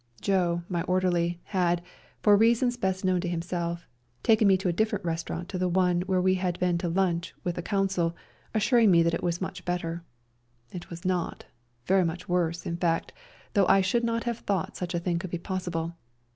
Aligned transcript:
Joe, 0.19 0.63
my 0.67 0.81
orderly, 0.81 1.41
had, 1.43 1.83
for 2.23 2.35
reasons 2.35 2.75
best 2.75 3.05
known 3.05 3.21
to 3.21 3.29
himself, 3.29 3.85
taken 4.23 4.47
me 4.47 4.57
to 4.57 4.67
a 4.67 4.73
different 4.73 5.05
restaurant 5.05 5.47
to 5.49 5.59
the 5.59 5.69
one 5.69 6.01
where 6.07 6.19
we 6.19 6.33
had 6.33 6.57
been 6.57 6.79
to 6.79 6.89
lunch 6.89 7.35
with 7.43 7.53
the 7.53 7.61
Consul, 7.61 8.15
assur 8.51 8.79
ing 8.79 8.89
me 8.89 9.03
that 9.03 9.13
it 9.13 9.21
was 9.21 9.41
much 9.41 9.63
better; 9.63 10.03
it 10.71 10.89
was 10.89 11.05
not, 11.05 11.45
very 11.85 12.03
much 12.03 12.27
worse, 12.27 12.65
in 12.65 12.77
fact, 12.77 13.13
though 13.53 13.67
I 13.67 13.81
should 13.81 14.03
not 14.03 14.23
have 14.23 14.39
thought 14.39 14.75
such 14.75 14.95
a 14.95 14.99
thing 14.99 15.19
could 15.19 15.29
be 15.29 15.37
possible. 15.37 15.93